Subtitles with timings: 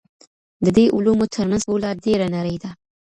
[0.63, 2.69] د دې علومو ترمنځ پوله ډېره نرۍ ده.